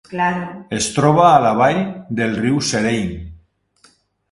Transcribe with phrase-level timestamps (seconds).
[0.77, 1.83] Es troba a la vall
[2.21, 3.15] del riu Serein.